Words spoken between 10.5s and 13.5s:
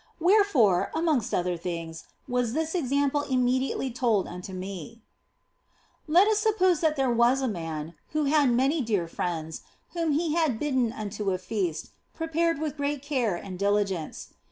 bidden unto a feast prepared with great care